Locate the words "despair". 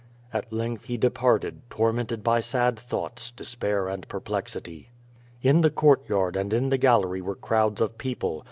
3.29-3.87